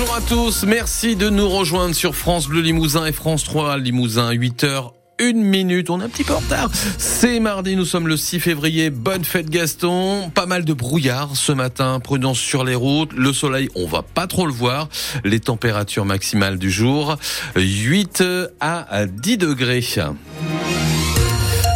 Bonjour 0.00 0.14
à 0.14 0.20
tous, 0.22 0.64
merci 0.64 1.14
de 1.14 1.28
nous 1.28 1.46
rejoindre 1.46 1.94
sur 1.94 2.16
France 2.16 2.46
Bleu 2.46 2.62
Limousin 2.62 3.04
et 3.04 3.12
France 3.12 3.44
3 3.44 3.76
Limousin, 3.76 4.32
8h 4.32 4.92
une 5.18 5.42
minute. 5.42 5.90
On 5.90 6.00
est 6.00 6.04
un 6.04 6.08
petit 6.08 6.24
peu 6.24 6.32
en 6.32 6.38
retard. 6.38 6.70
C'est 6.96 7.38
mardi, 7.38 7.76
nous 7.76 7.84
sommes 7.84 8.08
le 8.08 8.16
6 8.16 8.40
février. 8.40 8.88
Bonne 8.88 9.22
fête 9.26 9.50
Gaston. 9.50 10.30
Pas 10.30 10.46
mal 10.46 10.64
de 10.64 10.72
brouillard 10.72 11.36
ce 11.36 11.52
matin. 11.52 12.00
Prudence 12.00 12.38
sur 12.38 12.64
les 12.64 12.74
routes. 12.74 13.12
Le 13.12 13.34
soleil, 13.34 13.68
on 13.74 13.86
va 13.86 14.00
pas 14.00 14.26
trop 14.26 14.46
le 14.46 14.52
voir. 14.54 14.88
Les 15.22 15.38
températures 15.38 16.06
maximales 16.06 16.58
du 16.58 16.70
jour, 16.70 17.18
8 17.54 18.24
à 18.60 19.04
10 19.04 19.36
degrés. 19.36 19.84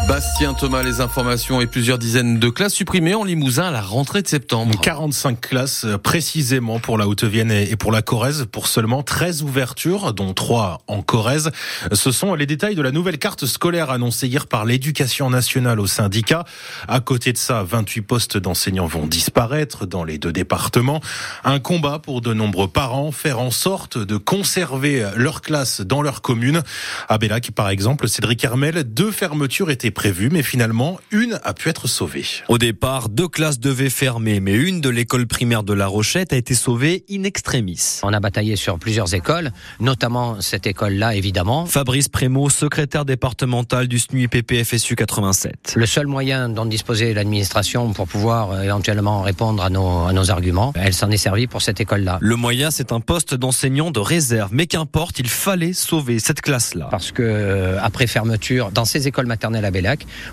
Bastien 0.09 0.53
Thomas, 0.53 0.83
les 0.83 1.01
informations 1.01 1.63
et 1.63 1.67
plusieurs 1.67 1.97
dizaines 1.97 2.39
de 2.39 2.49
classes 2.51 2.75
supprimées 2.75 3.15
en 3.15 3.25
Limousin 3.25 3.65
à 3.65 3.71
la 3.71 3.81
rentrée 3.81 4.21
de 4.21 4.29
septembre. 4.29 4.79
45 4.83 5.41
classes 5.41 5.87
euh, 5.87 5.97
précisément 5.97 6.79
pour 6.79 6.99
la 6.99 7.09
Haute-Vienne 7.09 7.51
et 7.51 7.75
pour 7.77 7.91
la 7.91 8.03
Corrèze, 8.03 8.45
pour 8.53 8.67
seulement 8.67 9.03
13 9.03 9.43
ouvertures, 9.43 10.13
dont 10.13 10.35
3 10.35 10.83
en 10.89 11.01
Corrèze. 11.01 11.53
Ce 11.93 12.11
sont 12.13 12.35
les 12.35 12.45
détails 12.45 12.75
de 12.75 12.83
la 12.83 12.91
nouvelle 12.91 13.17
carte 13.17 13.47
scolaire 13.47 13.91
annoncée 13.91 14.27
hier 14.27 14.47
par 14.47 14.67
l'éducation 14.67 15.31
nationale 15.31 15.81
au 15.81 15.87
syndicat. 15.87 16.45
À 16.87 17.01
côté 17.01 17.33
de 17.33 17.39
ça, 17.39 17.63
28 17.63 18.03
postes 18.03 18.37
d'enseignants 18.37 18.87
vont 18.87 19.07
disparaître 19.07 19.87
dans 19.87 20.05
les 20.05 20.19
deux 20.19 20.33
départements. 20.33 21.01
Un 21.45 21.61
combat 21.61 21.99
pour 21.99 22.21
de 22.21 22.35
nombreux 22.35 22.69
parents, 22.69 23.11
faire 23.11 23.41
en 23.41 23.51
sorte 23.51 23.97
de 23.97 24.19
conserver 24.19 25.09
leur 25.17 25.41
classe 25.41 25.81
dans 25.81 26.03
leur 26.03 26.21
commune. 26.21 26.63
À 27.09 27.17
Bellac, 27.17 27.53
par 27.53 27.71
exemple, 27.71 28.07
Cédric 28.07 28.45
Hermel, 28.45 28.85
deux 28.85 29.11
fermetures 29.11 29.71
étaient 29.71 29.94
prévu, 29.95 30.29
mais 30.31 30.43
finalement, 30.43 30.99
une 31.11 31.41
a 31.43 31.55
pu 31.55 31.71
être 31.71 31.89
sauvée. 31.89 32.25
Au 32.49 32.59
départ, 32.59 33.09
deux 33.09 33.29
classes 33.29 33.59
devaient 33.59 33.89
fermer, 33.89 34.41
mais 34.41 34.53
une 34.53 34.83
de 34.83 34.91
l'école 34.91 35.27
primaire 35.27 35.63
de 35.63 35.73
La 35.73 35.87
Rochette 35.87 36.35
a 36.35 36.37
été 36.37 36.55
sauvée 36.55 37.05
in 37.11 37.23
extremis. 37.23 38.01
On 38.03 38.13
a 38.13 38.21
bataillé 38.21 38.57
sur 38.57 38.79
plusieurs 38.79 39.15
écoles, 39.15 39.53
notamment 39.81 40.41
cette 40.41 40.67
école-là, 40.67 41.15
évidemment. 41.15 41.65
Fabrice 41.67 42.09
Prémot, 42.09 42.51
secrétaire 42.51 43.05
départemental 43.05 43.89
du 43.89 43.99
SNU 43.99 44.29
PPFSU 44.29 44.97
87. 44.97 45.75
Le 45.77 45.87
seul 45.87 46.07
moyen 46.07 46.49
dont 46.49 46.67
disposait 46.67 47.15
l'administration 47.15 47.93
pour 47.93 48.09
pouvoir 48.09 48.51
euh, 48.51 48.63
éventuellement 48.63 49.23
répondre 49.23 49.63
à 49.63 49.71
nos, 49.71 50.07
à 50.07 50.13
nos 50.13 50.31
arguments, 50.31 50.73
elle 50.75 50.93
s'en 50.95 51.11
est 51.11 51.17
servie 51.17 51.47
pour 51.47 51.63
cette 51.63 51.81
école-là. 51.81 52.19
Le 52.21 52.37
moyen, 52.37 52.71
c'est 52.71 52.93
un 52.93 53.01
poste 53.01 53.35
d'enseignant 53.35 53.91
de 53.91 54.01
réserve, 54.01 54.51
mais 54.53 54.67
qu'importe, 54.67 55.19
il 55.19 55.29
fallait 55.29 55.73
sauver 55.73 56.19
cette 56.19 56.41
classe-là. 56.41 56.89
Parce 56.91 57.13
que 57.13 57.23
euh, 57.23 57.79
après 57.81 58.07
fermeture, 58.07 58.71
dans 58.73 58.85
ces 58.85 59.07
écoles 59.07 59.27
maternelles 59.27 59.65
à 59.65 59.71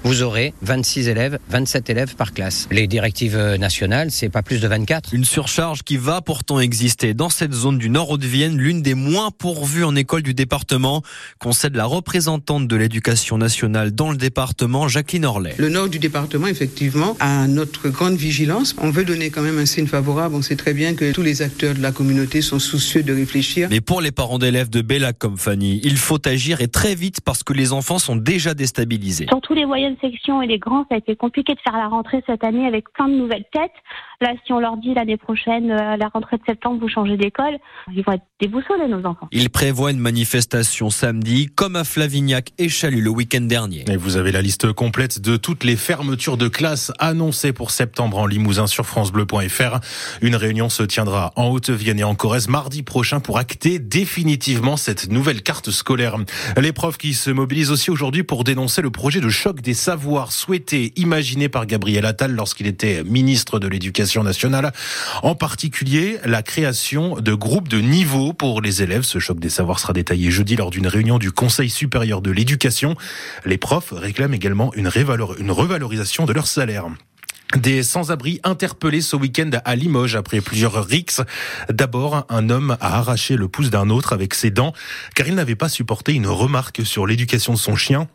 vous 0.04 0.22
aurez 0.24 0.54
26 0.62 1.10
élèves, 1.10 1.40
27 1.50 1.90
élèves 1.90 2.16
par 2.16 2.34
classe. 2.34 2.68
Les 2.72 2.88
directives 2.88 3.38
nationales, 3.60 4.12
c'est 4.12 4.30
pas 4.30 4.42
plus 4.42 4.62
de 4.62 4.68
24. 4.68 5.14
Une 5.14 5.26
surcharge 5.26 5.84
qui 5.84 5.98
va 5.98 6.22
pourtant 6.22 6.60
exister 6.60 7.14
dans 7.14 7.30
cette 7.30 7.54
zone 7.54 7.78
du 7.78 7.90
nord 7.90 8.18
de 8.18 8.26
Vienne, 8.26 8.58
l'une 8.58 8.82
des 8.82 8.94
moins 8.94 9.32
pourvues 9.32 9.84
en 9.84 9.96
école 9.96 10.22
du 10.22 10.34
département, 10.34 11.02
concède 11.40 11.76
la 11.76 11.86
représentante 11.86 12.68
de 12.68 12.76
l'éducation 12.76 13.38
nationale 13.38 13.92
dans 13.92 14.12
le 14.12 14.18
département, 14.18 14.88
Jacqueline 14.88 15.26
Orlet. 15.26 15.56
Le 15.58 15.70
nord 15.70 15.90
du 15.90 16.00
département, 16.00 16.48
effectivement, 16.48 17.18
a 17.20 17.48
notre 17.48 17.90
grande 17.90 18.16
vigilance. 18.16 18.76
On 18.78 18.92
veut 18.92 19.06
donner 19.06 19.30
quand 19.30 19.42
même 19.42 19.58
un 19.58 19.66
signe 19.66 19.88
favorable. 19.88 20.36
On 20.36 20.42
sait 20.42 20.56
très 20.56 20.74
bien 20.74 20.94
que 20.94 21.12
tous 21.12 21.22
les 21.22 21.42
acteurs 21.42 21.76
de 21.76 21.82
la 21.82 21.92
communauté 21.92 22.42
sont 22.42 22.60
soucieux 22.60 23.04
de 23.04 23.14
réfléchir. 23.14 23.68
Mais 23.70 23.82
pour 23.82 24.02
les 24.02 24.12
parents 24.12 24.40
d'élèves 24.40 24.70
de 24.70 24.82
Bellac 24.82 25.18
comme 25.18 25.38
Fanny, 25.38 25.82
il 25.84 25.98
faut 25.98 26.26
agir 26.28 26.62
et 26.62 26.68
très 26.68 26.96
vite 26.96 27.22
parce 27.22 27.44
que 27.44 27.54
les 27.54 27.74
enfants 27.74 28.00
sont 28.00 28.16
déjà 28.16 28.54
déstabilisés 28.54 29.26
tous 29.42 29.54
les 29.54 29.66
moyennes 29.66 29.98
sections 30.02 30.42
et 30.42 30.48
les 30.48 30.60
grands, 30.60 30.86
ça 30.90 30.96
a 30.96 30.98
été 30.98 31.16
compliqué 31.16 31.54
de 31.54 31.60
faire 31.60 31.78
la 31.78 31.88
rentrée 31.88 32.24
cette 32.26 32.44
année 32.44 32.66
avec 32.66 32.92
plein 32.94 33.08
de 33.08 33.16
nouvelles 33.16 33.46
têtes. 33.52 33.72
Là, 34.22 34.34
si 34.46 34.54
on 34.54 34.60
leur 34.60 34.78
dit 34.78 34.94
l'année 34.94 35.18
prochaine, 35.18 35.72
à 35.72 35.94
euh, 35.94 35.98
la 35.98 36.08
rentrée 36.08 36.38
de 36.38 36.44
septembre, 36.46 36.80
vous 36.80 36.88
changez 36.88 37.18
d'école, 37.18 37.58
ils 37.92 38.04
vont 38.04 38.12
être 38.12 38.24
déboussolés, 38.40 38.88
nos 38.88 39.04
enfants. 39.04 39.28
Il 39.32 39.50
prévoit 39.50 39.90
une 39.90 39.98
manifestation 39.98 40.92
samedi, 40.92 41.48
comme 41.48 41.76
à 41.76 41.84
Flavignac 41.84 42.52
et 42.60 42.70
Chalut 42.70 43.02
le 43.02 43.10
week-end 43.10 43.42
dernier. 43.42 43.84
Et 43.90 43.98
vous 43.98 44.18
avez 44.18 44.32
la 44.32 44.44
liste 44.44 44.72
complète 44.74 45.20
de 45.22 45.38
toutes 45.38 45.64
les 45.64 45.76
fermetures 45.76 46.38
de 46.38 46.48
classes 46.48 46.92
annoncées 47.00 47.52
pour 47.52 47.72
septembre 47.72 48.20
en 48.20 48.28
Limousin 48.28 48.68
sur 48.68 48.86
FranceBleu.fr. 48.86 49.80
Une 50.22 50.36
réunion 50.36 50.70
se 50.70 50.84
tiendra 50.84 51.34
en 51.36 51.48
Haute-Vienne 51.48 52.00
et 52.00 52.04
en 52.04 52.14
Corrèze 52.14 52.48
mardi 52.48 52.84
prochain 52.84 53.22
pour 53.22 53.40
acter 53.40 53.80
définitivement 53.80 54.78
cette 54.78 55.10
nouvelle 55.10 55.42
carte 55.42 55.72
scolaire. 55.72 56.18
Les 56.62 56.74
profs 56.74 57.00
qui 57.00 57.16
se 57.16 57.32
mobilisent 57.32 57.72
aussi 57.72 57.90
aujourd'hui 57.90 58.22
pour 58.22 58.44
dénoncer 58.44 58.84
le 58.84 58.92
projet 58.92 59.20
de 59.20 59.30
choc 59.30 59.62
des 59.62 59.74
savoirs 59.74 60.32
souhaité, 60.32 60.94
imaginé 60.96 61.50
par 61.50 61.66
Gabriel 61.66 62.06
Attal 62.06 62.34
lorsqu'il 62.34 62.68
était 62.68 63.04
ministre 63.04 63.58
de 63.58 63.68
l'Éducation 63.68 64.11
nationale. 64.20 64.72
En 65.24 65.36
particulier, 65.36 66.20
la 66.26 66.44
création 66.44 67.16
de 67.20 67.34
groupes 67.34 67.70
de 67.70 67.80
niveau 67.80 68.34
pour 68.34 68.62
les 68.62 68.84
élèves. 68.84 69.04
Ce 69.04 69.20
choc 69.20 69.40
des 69.40 69.50
savoirs 69.50 69.80
sera 69.80 69.94
détaillé 69.94 70.30
jeudi 70.32 70.56
lors 70.56 70.70
d'une 70.70 70.88
réunion 70.88 71.18
du 71.18 71.32
Conseil 71.32 71.70
supérieur 71.70 72.22
de 72.22 72.32
l'éducation. 72.32 72.96
Les 73.46 73.58
profs 73.58 73.92
réclament 73.92 74.34
également 74.34 74.74
une, 74.76 74.88
revalorisation 74.88 76.26
de 76.26 76.34
leur 76.34 76.48
salaire. 76.48 76.86
Des 77.58 77.84
sans-abri 77.84 78.40
interpellés 78.44 79.02
ce 79.02 79.16
week-end 79.16 79.50
à 79.66 79.76
Limoges 79.76 80.16
après 80.16 80.40
plusieurs 80.40 80.86
rixes. 80.86 81.22
D'abord, 81.70 82.26
un 82.30 82.50
homme 82.50 82.78
a 82.80 82.98
arraché 82.98 83.36
le 83.36 83.48
pouce 83.50 83.70
d'un 83.70 83.90
autre 83.90 84.14
avec 84.14 84.34
ses 84.34 84.52
dents 84.52 84.74
car 85.16 85.28
il 85.28 85.36
n'avait 85.36 85.56
pas 85.56 85.68
supporté 85.68 86.14
une 86.14 86.28
remarque 86.28 86.86
sur 86.86 87.06
l'éducation 87.06 87.54
de 87.54 87.58
son 87.58 87.76
chien. 87.76 88.08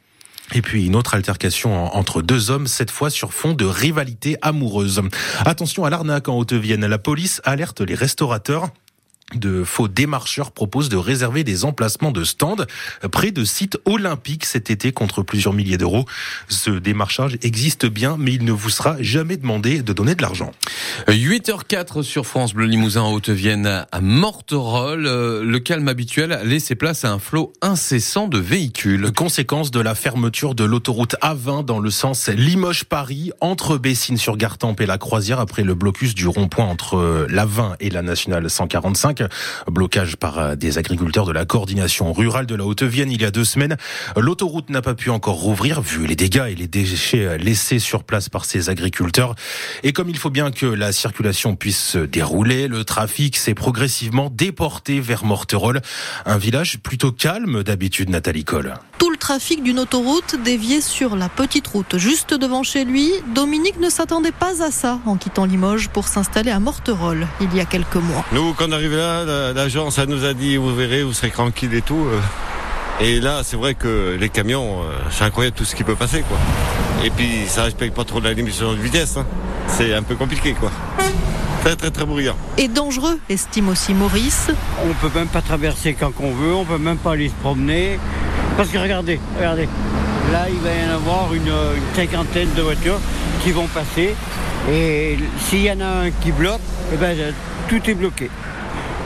Et 0.55 0.63
puis 0.63 0.87
une 0.87 0.97
autre 0.97 1.15
altercation 1.15 1.95
entre 1.95 2.23
deux 2.23 2.51
hommes, 2.51 2.67
cette 2.67 2.91
fois 2.91 3.11
sur 3.11 3.33
fond 3.33 3.53
de 3.53 3.65
rivalité 3.65 4.37
amoureuse. 4.43 5.03
Attention 5.45 5.85
à 5.85 5.91
l'arnaque 5.91 6.29
en 6.29 6.39
Haute-Vienne. 6.39 6.87
La 6.87 6.99
police 6.99 7.41
alerte 7.45 7.81
les 7.81 7.95
restaurateurs 7.95 8.69
de 9.35 9.65
faux 9.65 9.89
démarcheurs 9.89 10.53
proposent 10.53 10.89
de 10.89 10.97
réserver 10.97 11.43
des 11.43 11.65
emplacements 11.65 12.13
de 12.13 12.23
stands 12.23 12.65
près 13.11 13.33
de 13.33 13.45
sites 13.45 13.77
olympiques 13.85 14.45
cet 14.45 14.71
été 14.71 14.93
contre 14.93 15.23
plusieurs 15.23 15.53
milliers 15.53 15.79
d'euros. 15.79 16.05
Ce 16.49 16.71
démarchage 16.71 17.37
existe 17.43 17.87
bien, 17.87 18.17
mais 18.19 18.35
il 18.35 18.45
ne 18.45 18.53
vous 18.53 18.71
sera 18.71 18.97
jamais 19.01 19.37
demandé 19.37 19.83
de 19.83 19.93
donner 19.93 20.15
de 20.15 20.23
l'argent. 20.23 20.53
8h04 21.09 22.03
sur 22.03 22.25
France 22.25 22.55
Bleu 22.55 22.67
Limousin 22.67 23.03
en 23.03 23.13
Haute-Vienne 23.13 23.87
à 23.91 24.01
Morterolles. 24.01 25.43
Le 25.43 25.59
calme 25.59 25.89
habituel 25.89 26.33
a 26.33 26.45
laissé 26.45 26.77
place 26.77 27.05
à 27.05 27.11
un 27.11 27.19
flot 27.19 27.53
incessant 27.63 28.29
de 28.29 28.39
véhicules. 28.39 29.11
Conséquence 29.13 29.73
de 29.73 29.81
la 29.81 29.97
fermeture 29.97 30.55
de 30.55 30.65
l'autoroute 30.65 31.17
A20 31.21 31.65
dans 31.65 31.81
le 31.81 31.91
sens 31.91 32.29
Limoges-Paris 32.29 33.33
entre 33.41 33.77
Bessines-sur-Gartempe 33.77 34.81
et 34.81 34.87
la 34.87 34.99
Croisière 34.99 35.41
après 35.41 35.65
le 35.65 35.75
blocus 35.75 36.15
du 36.15 36.29
rond-point 36.29 36.67
entre 36.67 37.27
la 37.29 37.45
20 37.45 37.77
et 37.81 37.91
la 37.91 38.03
nationale 38.03 38.49
145. 38.49 39.16
Blocage 39.67 40.17
par 40.17 40.39
euh, 40.39 40.55
des 40.57 40.79
agriculteurs 40.79 41.27
de 41.27 41.33
la 41.33 41.45
coordination 41.45 42.13
rurale 42.13 42.47
de 42.47 42.55
la 42.55 42.65
Haute-Vienne 42.65 43.11
il 43.11 43.23
y 43.23 43.25
a 43.25 43.31
deux 43.31 43.45
semaines. 43.45 43.77
L'autoroute 44.17 44.71
n'a 44.71 44.83
pas 44.83 44.95
pu 44.95 45.11
encore 45.11 45.37
rouvrir 45.37 45.81
vu 45.81 46.07
les 46.07 46.17
dégâts 46.17 46.47
et 46.51 46.55
les 46.55 46.67
déchets 46.67 47.25
euh, 47.25 47.37
laissés 47.37 47.79
sur 47.79 48.05
place 48.05 48.29
par 48.29 48.45
ces 48.45 48.71
agriculteurs. 48.71 49.35
Et 49.83 49.93
comme 49.93 50.09
il 50.09 50.19
faut 50.19 50.31
bien 50.31 50.51
que 50.51 50.67
la 50.67 50.93
circulation 50.93 51.57
puisse 51.57 51.83
se 51.83 51.99
dérouler, 51.99 52.69
le 52.69 52.85
trafic 52.85 53.37
s'est 53.37 53.55
progressivement 53.55 54.31
déporté 54.31 55.01
vers 55.01 55.25
Morterolles, 55.25 55.81
un 56.25 56.39
village 56.39 56.79
plutôt 56.79 57.13
calme 57.13 57.63
d'habitude, 57.63 58.11
Nathalie 58.11 58.45
Coll. 58.45 58.75
Tout 58.99 59.11
le 59.11 59.17
trafic 59.19 59.63
d'une 59.63 59.79
autoroute 59.79 60.37
dévié 60.43 60.81
sur 60.81 61.17
la 61.17 61.29
petite 61.29 61.67
route 61.67 61.99
juste 61.99 62.33
devant 62.33 62.63
chez 62.63 62.85
lui, 62.85 63.13
Dominique 63.35 63.79
ne 63.79 63.91
s'attendait 63.91 64.33
pas 64.33 64.63
à 64.63 64.71
ça 64.71 65.01
en 65.05 65.17
quittant 65.17 65.45
Limoges 65.45 65.89
pour 65.89 66.09
s'installer 66.09 66.51
à 66.51 66.61
Morterolles 66.61 67.27
il 67.41 67.55
y 67.55 67.61
a 67.61 67.67
quelques 67.67 67.97
mois. 67.97 68.25
Nous, 68.33 68.55
quand 68.55 68.67
on 68.69 68.73
arrivait 68.73 68.97
là, 68.97 69.53
l'agence 69.53 69.99
nous 69.99 70.25
a 70.25 70.33
dit 70.33 70.57
vous 70.57 70.75
verrez, 70.75 71.03
vous 71.03 71.13
serez 71.13 71.31
tranquille 71.31 71.75
et 71.75 71.83
tout. 71.83 72.07
Euh. 72.07 72.21
Et 72.99 73.21
là, 73.21 73.43
c'est 73.45 73.57
vrai 73.57 73.75
que 73.75 74.17
les 74.19 74.31
camions, 74.31 74.81
euh, 74.81 74.97
c'est 75.11 75.25
incroyable 75.25 75.55
tout 75.55 75.67
ce 75.67 75.77
qui 75.77 75.85
peut 75.85 75.97
passer, 75.97 76.23
quoi. 76.23 76.39
Et 77.05 77.11
puis, 77.11 77.47
ça 77.47 77.65
respecte 77.65 77.95
pas 77.95 78.05
trop 78.05 78.21
la 78.21 78.33
limite 78.33 78.59
de 78.59 78.67
vitesse. 78.83 79.19
Hein. 79.19 79.27
C'est 79.69 79.93
un 79.93 80.03
peu 80.03 80.15
compliqué, 80.15 80.55
quoi. 80.55 80.71
Très, 81.63 81.77
très, 81.77 81.91
très 81.91 82.07
bruyant. 82.07 82.37
Et 82.57 82.69
dangereux, 82.69 83.21
estime 83.29 83.69
aussi 83.69 83.93
Maurice. 83.93 84.49
On 84.83 84.95
peut 84.95 85.19
même 85.19 85.29
pas 85.29 85.43
traverser 85.43 85.93
quand 85.93 86.13
on 86.21 86.31
veut, 86.31 86.55
on 86.55 86.65
peut 86.65 86.79
même 86.79 86.97
pas 86.97 87.13
aller 87.13 87.29
se 87.29 87.35
promener. 87.35 87.99
Parce 88.57 88.69
que 88.69 88.79
regardez, 88.79 89.21
regardez. 89.37 89.69
Là, 90.33 90.47
il 90.49 90.59
va 90.61 90.71
y 90.75 90.91
en 90.91 90.95
avoir 90.95 91.35
une, 91.35 91.53
cinquantaine 91.95 92.49
de 92.57 92.63
voitures 92.63 93.01
qui 93.43 93.53
vont 93.53 93.67
passer. 93.67 94.15
Et 94.71 95.19
s'il 95.39 95.63
y 95.63 95.71
en 95.71 95.81
a 95.81 96.07
un 96.07 96.11
qui 96.11 96.33
bloque, 96.33 96.61
eh 96.93 96.97
ben, 96.97 97.17
tout 97.69 97.81
est 97.89 97.95
bloqué 97.95 98.31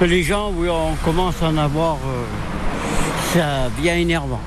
les 0.07 0.23
gens, 0.23 0.53
oui, 0.55 0.69
on 0.69 0.95
commence 1.05 1.37
à 1.43 1.47
en 1.47 1.59
avoir. 1.59 1.97
Euh, 1.97 2.25
ça 3.35 3.69
bien 3.81 3.95
énervant. 3.95 4.41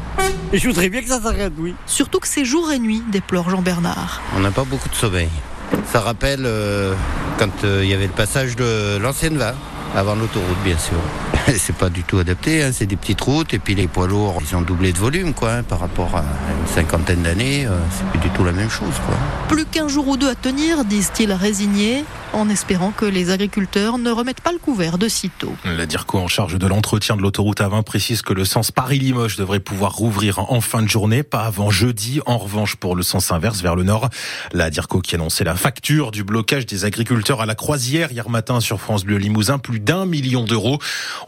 Et 0.51 0.57
je 0.57 0.67
voudrais 0.67 0.89
bien 0.89 1.01
que 1.01 1.07
ça 1.07 1.21
s'arrête, 1.21 1.53
oui. 1.57 1.73
Surtout 1.85 2.19
que 2.19 2.27
c'est 2.27 2.45
jour 2.45 2.71
et 2.71 2.79
nuit, 2.79 3.01
déplore 3.11 3.49
Jean 3.49 3.61
Bernard. 3.61 4.21
On 4.35 4.39
n'a 4.39 4.51
pas 4.51 4.65
beaucoup 4.65 4.89
de 4.89 4.95
sommeil. 4.95 5.29
Ça 5.91 6.01
rappelle 6.01 6.43
euh, 6.45 6.93
quand 7.39 7.63
euh, 7.63 7.81
il 7.83 7.89
y 7.89 7.93
avait 7.93 8.07
le 8.07 8.13
passage 8.13 8.55
de 8.55 8.97
l'ancienne 8.97 9.37
va, 9.37 9.55
avant 9.95 10.15
l'autoroute, 10.15 10.57
bien 10.63 10.77
sûr. 10.77 10.97
c'est 11.57 11.75
pas 11.75 11.89
du 11.89 12.03
tout 12.03 12.17
adapté, 12.17 12.63
hein, 12.63 12.71
c'est 12.73 12.85
des 12.85 12.95
petites 12.95 13.21
routes, 13.21 13.53
et 13.53 13.59
puis 13.59 13.75
les 13.75 13.87
poids 13.87 14.07
lourds, 14.07 14.41
ils 14.41 14.55
ont 14.55 14.61
doublé 14.61 14.93
de 14.93 14.97
volume, 14.97 15.33
quoi, 15.33 15.53
hein, 15.53 15.63
par 15.63 15.79
rapport 15.79 16.15
à 16.15 16.23
une 16.59 16.67
cinquantaine 16.67 17.21
d'années, 17.23 17.67
c'est 17.91 18.05
plus 18.07 18.19
du 18.19 18.29
tout 18.29 18.43
la 18.43 18.51
même 18.51 18.69
chose, 18.69 18.93
quoi. 19.05 19.15
Plus 19.47 19.65
qu'un 19.65 19.87
jour 19.87 20.07
ou 20.07 20.17
deux 20.17 20.29
à 20.29 20.35
tenir, 20.35 20.85
disent-ils 20.85 21.31
résignés. 21.31 22.03
en 22.33 22.49
espérant 22.49 22.91
que 22.91 23.05
les 23.05 23.29
agriculteurs 23.29 23.97
ne 23.97 24.09
remettent 24.09 24.41
pas 24.41 24.51
le 24.51 24.57
couvert 24.57 24.97
de 24.97 25.07
sitôt. 25.07 25.53
La 25.65 25.85
DIRCO 25.85 26.17
en 26.17 26.27
charge 26.27 26.57
de 26.57 26.67
l'entretien 26.67 27.15
de 27.15 27.21
l'autoroute 27.21 27.61
A20 27.61 27.83
précise 27.83 28.21
que 28.21 28.33
le 28.33 28.43
sens 28.43 28.71
Paris-Limoges 28.71 29.37
devrait 29.37 29.59
pouvoir 29.59 29.93
rouvrir 29.93 30.39
en 30.51 30.59
fin 30.59 30.81
de 30.81 30.87
journée, 30.87 31.23
pas 31.23 31.43
avant 31.43 31.69
jeudi. 31.69 32.21
En 32.25 32.37
revanche, 32.37 32.75
pour 32.75 32.95
le 32.95 33.03
sens 33.03 33.31
inverse 33.31 33.61
vers 33.61 33.75
le 33.75 33.83
nord, 33.83 34.09
la 34.51 34.69
DIRCO 34.69 35.01
qui 35.01 35.15
annonçait 35.15 35.43
la 35.43 35.55
facture 35.55 36.11
du 36.11 36.23
blocage 36.23 36.65
des 36.65 36.85
agriculteurs 36.85 37.41
à 37.41 37.45
la 37.45 37.55
croisière 37.55 38.11
hier 38.11 38.29
matin 38.29 38.59
sur 38.59 38.81
France 38.81 39.03
Bleu 39.03 39.17
Limousin, 39.17 39.59
plus 39.59 39.79
d'un 39.79 40.05
million 40.05 40.43
d'euros. 40.43 40.79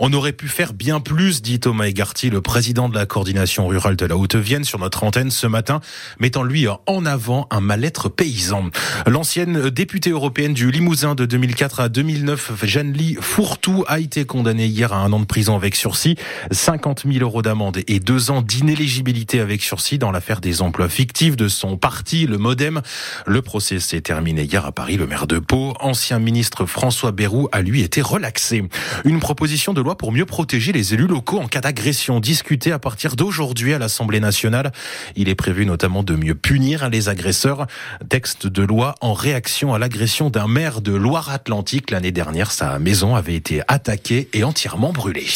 On 0.07 0.13
aurait 0.13 0.34
pu 0.34 0.48
faire 0.48 0.74
bien 0.74 1.00
plus, 1.00 1.42
dit 1.42 1.60
Thomas 1.60 1.86
Egarty, 1.86 2.30
le 2.30 2.40
président 2.40 2.90
de 2.90 2.94
la 2.94 3.07
coordination 3.07 3.66
rurale 3.66 3.96
de 3.96 4.06
la 4.06 4.16
Haute-Vienne, 4.16 4.63
sur 4.63 4.78
notre 4.78 5.04
antenne 5.04 5.31
ce 5.31 5.48
matin, 5.48 5.81
mettant 6.19 6.44
lui 6.44 6.68
en 6.68 7.06
avant 7.07 7.48
un 7.50 7.60
mal-être 7.60 8.07
paysan. 8.10 8.69
L'ancienne 9.07 9.72
députée 9.72 10.12
européenne 10.12 10.54
du 10.54 10.69
Limousin 10.69 11.16
de 11.16 11.25
2004 11.25 11.80
à 11.80 11.90
2009, 11.90 12.52
Jeanne-Lie 12.63 13.18
Fourtou, 13.19 13.84
a 13.88 14.00
été 14.00 14.25
condamnée 14.25 14.68
hier 14.68 14.94
à 14.94 14.98
un 14.98 15.12
an 15.12 15.19
de 15.19 15.25
prison 15.25 15.56
avec 15.56 15.74
sursis, 15.74 16.18
50 16.52 17.06
000 17.12 17.24
euros 17.24 17.42
d'amende 17.42 17.80
et 17.88 18.00
deux 18.00 18.30
ans 18.30 18.44
d'inéligibilité 18.44 19.40
avec 19.40 19.63
sursis 19.63 19.98
dans 19.98 20.12
l'affaire 20.12 20.40
des 20.40 20.62
emplois 20.62 20.88
fictifs 20.88 21.36
de 21.36 21.48
son 21.48 21.78
parti, 21.78 22.28
le 22.28 22.38
Modem. 22.38 22.84
Le 23.25 23.42
procès 23.42 23.80
s'est 23.80 24.02
terminé 24.02 24.44
hier 24.44 24.68
à 24.68 24.72
Paris. 24.72 24.98
Le 24.98 25.07
maire 25.07 25.25
de 25.25 25.40
Pau, 25.40 25.74
ancien 25.80 26.19
ministre 26.19 26.68
François 26.68 27.12
Bayrou, 27.12 27.50
a 27.52 27.63
lui 27.63 27.81
été 27.81 28.04
relaxé. 28.04 28.63
Une 29.04 29.19
proposition 29.19 29.74
de 29.74 29.81
loi 29.81 29.94
pour 29.95 30.12
mieux 30.12 30.25
protéger 30.25 30.71
les 30.71 30.94
élus 30.94 31.07
locaux 31.07 31.39
en 31.39 31.47
cas 31.47 31.62
d'agression 31.62 32.19
discutée 32.19 32.71
à 32.71 32.80
partir 32.80 33.15
d'aujourd'hui 33.15 33.74
à 33.74 33.80
l'Assemblée 33.80 34.19
nationale. 34.19 34.71
Il 35.15 35.30
est 35.30 35.36
prévu 35.36 35.65
notamment 35.65 36.03
de 36.03 36.15
mieux 36.15 36.36
punir 36.36 36.89
les 36.89 37.09
agresseurs. 37.09 37.68
Texte 38.09 38.47
de 38.47 38.63
loi 38.63 38.95
en 39.01 39.13
réaction 39.13 39.74
à 39.74 39.80
l'agression 39.80 40.30
d'un 40.30 40.47
maire 40.47 40.81
de 40.81 40.94
Loire-Atlantique 40.94 41.92
l'année 41.92 42.12
dernière. 42.12 42.51
Sa 42.51 42.80
maison 42.80 43.15
avait 43.15 43.36
été 43.36 43.62
attaquée 43.68 44.30
et 44.33 44.44
entièrement 44.44 44.92
brûlée. 44.92 45.27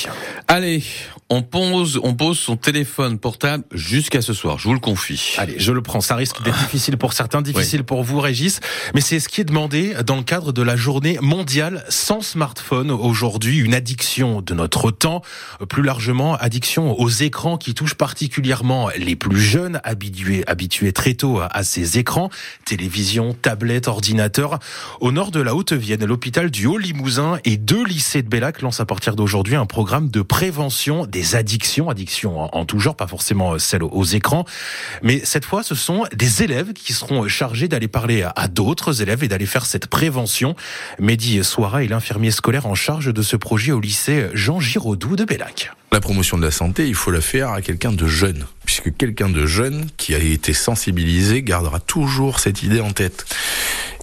Allez, 0.47 0.83
on 1.31 1.44
pose, 1.44 2.00
on 2.04 2.16
pose 2.16 2.40
son 2.40 2.58
téléphone 2.58 3.20
portable 3.20 3.64
jusqu'à 3.72 4.22
ce 4.22 4.34
soir. 4.34 4.58
Je 4.58 4.68
vous 4.68 4.74
le 4.74 4.80
confie. 4.80 5.36
Allez, 5.38 5.60
je 5.60 5.72
le 5.72 5.81
prends. 5.81 6.02
Ça 6.02 6.16
risque 6.16 6.42
d'être 6.42 6.58
difficile 6.58 6.98
pour 6.98 7.14
certains, 7.14 7.44
difficile 7.44 7.84
pour 7.84 8.04
vous, 8.04 8.20
Régis. 8.20 8.60
Mais 8.96 9.02
c'est 9.02 9.20
ce 9.20 9.30
qui 9.30 9.42
est 9.42 9.46
demandé 9.46 9.94
dans 10.06 10.16
le 10.16 10.24
cadre 10.24 10.52
de 10.52 10.64
la 10.64 10.76
journée 10.76 11.20
mondiale 11.22 11.86
sans 11.88 12.22
smartphone. 12.22 12.90
Aujourd'hui, 12.90 13.60
une 13.60 13.76
addiction 13.76 14.42
de 14.42 14.56
notre 14.56 14.90
temps. 14.90 15.22
Plus 15.70 15.84
largement, 15.84 16.36
addiction 16.36 17.00
aux 17.00 17.10
écrans 17.10 17.58
qui 17.58 17.76
touche 17.76 17.94
particulièrement 17.94 18.90
les 18.98 19.16
plus 19.16 19.40
jeunes, 19.40 19.81
habitués, 19.84 20.44
habitués 20.48 20.94
très 20.94 21.14
tôt 21.14 21.42
à 21.42 21.64
ces 21.64 22.00
écrans. 22.00 22.31
Télévision, 22.66 23.36
tablette, 23.40 23.88
ordinateur. 23.88 24.58
Au 25.00 25.12
nord 25.12 25.30
de 25.30 25.42
la 25.42 25.54
Haute-Vienne, 25.54 26.04
l'hôpital 26.06 26.50
du 26.50 26.66
Haut-Limousin 26.66 27.38
et 27.46 27.58
deux 27.58 27.86
lycées 27.86 28.24
de 28.24 28.30
Bellac 28.30 28.64
lancent 28.64 28.80
à 28.80 28.86
partir 28.86 29.16
d'aujourd'hui 29.16 29.56
un 29.56 29.68
programme 29.68 30.10
de 30.10 30.24
prévention 30.24 31.06
des 31.06 31.19
addictions, 31.33 31.89
addictions 31.89 32.56
en, 32.56 32.66
tout 32.66 32.80
genre, 32.80 32.95
pas 32.95 33.07
forcément 33.07 33.57
celles 33.60 33.83
aux 33.83 34.04
écrans. 34.04 34.45
Mais 35.04 35.21
cette 35.24 35.45
fois, 35.45 35.63
ce 35.63 35.75
sont 35.75 36.06
des 36.13 36.44
élèves 36.44 36.74
qui 36.74 36.94
seront 36.94 37.27
chargés 37.27 37.68
d'aller 37.68 37.88
parler 37.88 38.27
à, 38.36 38.48
d'autres 38.48 39.01
élèves 39.01 39.24
et 39.24 39.27
d'aller 39.27 39.45
faire 39.45 39.66
cette 39.66 39.88
prévention. 39.88 40.56
Mehdi 41.00 41.44
Soira 41.44 41.83
est 41.83 41.88
l'infirmier 41.88 42.31
scolaire 42.31 42.66
en 42.66 42.75
charge 42.75 43.13
de 43.13 43.21
ce 43.21 43.36
projet 43.36 43.71
au 43.71 43.80
lycée 43.80 44.27
Jean 44.33 44.60
Giraudoux 44.60 45.16
de 45.16 45.25
Bellac. 45.25 45.71
La 45.92 46.01
promotion 46.01 46.38
de 46.38 46.44
la 46.44 46.51
santé, 46.51 46.88
il 46.88 46.94
faut 46.94 47.10
la 47.10 47.21
faire 47.21 47.50
à 47.50 47.62
quelqu'un 47.62 47.92
de 47.92 48.06
jeune, 48.06 48.45
puisque 48.63 48.95
quelqu'un 48.95 49.30
de 49.30 49.48
jeune 49.48 49.88
qui 49.98 50.13
a 50.13 50.19
été 50.19 50.54
sensibilisé 50.54 51.42
gardera 51.42 51.80
toujours 51.80 52.39
cette 52.39 52.62
idée 52.62 52.80
en 52.80 52.92
tête. 52.92 53.25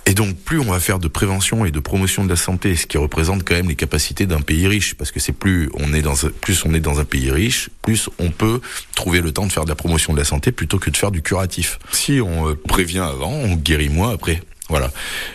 Et 0.08 0.14
donc, 0.14 0.36
plus 0.36 0.60
on 0.60 0.70
va 0.70 0.78
faire 0.78 1.00
de 1.00 1.08
prévention 1.08 1.64
et 1.64 1.72
de 1.72 1.80
promotion 1.80 2.24
de 2.24 2.28
la 2.28 2.36
santé, 2.36 2.76
ce 2.76 2.86
qui 2.86 2.96
représente 2.96 3.42
quand 3.44 3.56
même 3.56 3.68
les 3.68 3.74
capacités 3.74 4.26
d'un 4.26 4.40
pays 4.40 4.68
riche, 4.68 4.94
parce 4.94 5.10
que 5.10 5.18
c'est 5.18 5.32
plus 5.32 5.68
on 5.74 5.92
est 5.92 6.02
dans 6.02 6.14
plus 6.40 6.64
on 6.64 6.74
est 6.74 6.80
dans 6.80 7.00
un 7.00 7.04
pays 7.04 7.30
riche, 7.30 7.70
plus 7.82 8.08
on 8.20 8.30
peut 8.30 8.60
trouver 8.94 9.20
le 9.20 9.32
temps 9.32 9.46
de 9.46 9.52
faire 9.52 9.64
de 9.64 9.68
la 9.68 9.74
promotion 9.74 10.12
de 10.12 10.18
la 10.18 10.24
santé 10.24 10.52
plutôt 10.52 10.78
que 10.78 10.90
de 10.90 10.96
faire 10.96 11.10
du 11.10 11.22
curatif. 11.22 11.80
Si 11.90 12.20
on 12.20 12.48
euh, 12.48 12.54
prévient 12.54 13.00
avant, 13.00 13.32
on 13.32 13.56
guérit 13.56 13.88
moins 13.88 14.12
après. 14.12 14.40
Voilà. 14.68 14.92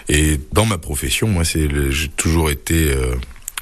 Et 0.09 0.39
dans 0.53 0.65
ma 0.65 0.77
profession, 0.77 1.27
moi, 1.27 1.43
c'est 1.43 1.67
j'ai 1.91 2.07
toujours 2.09 2.49
été 2.49 2.91
euh, 2.91 3.15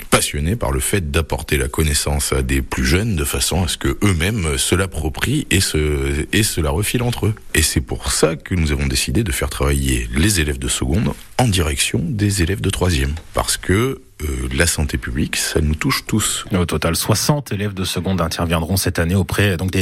passionné 0.10 0.56
par 0.56 0.72
le 0.72 0.80
fait 0.80 1.12
d'apporter 1.12 1.58
la 1.58 1.68
connaissance 1.68 2.34
à 2.34 2.42
des 2.42 2.62
plus 2.62 2.86
jeunes 2.86 3.16
de 3.16 3.24
façon 3.24 3.64
à 3.64 3.68
ce 3.68 3.78
que 3.78 3.98
eux-mêmes 4.04 4.58
se 4.58 4.76
l'approprient 4.76 5.48
et 5.52 5.60
se, 5.60 6.26
et 6.34 6.44
se 6.44 6.62
la 6.62 6.72
refilent 6.72 7.04
entre 7.04 7.28
eux. 7.28 7.36
Et 7.54 7.62
c'est 7.62 7.82
pour 7.82 8.12
ça 8.12 8.36
que 8.36 8.56
nous 8.56 8.72
avons 8.72 8.88
décidé 8.88 9.24
de 9.24 9.32
faire 9.32 9.50
travailler 9.50 10.08
les 10.16 10.40
élèves 10.40 10.60
de 10.60 10.68
seconde 10.68 11.14
en 11.38 11.48
direction 11.48 12.02
des 12.04 12.42
élèves 12.42 12.62
de 12.62 12.70
troisième. 12.70 13.14
Parce 13.34 13.58
que 13.58 14.02
euh, 14.22 14.50
la 14.54 14.68
santé 14.68 14.98
publique, 14.98 15.38
ça 15.38 15.62
nous 15.62 15.76
touche 15.76 16.04
tous. 16.06 16.44
Au 16.52 16.66
total, 16.66 16.96
60 16.96 17.54
élèves 17.54 17.74
de 17.74 17.86
seconde 17.86 18.20
interviendront 18.20 18.76
cette 18.76 19.00
année 19.00 19.16
auprès 19.16 19.56
donc 19.56 19.72
des 19.72 19.78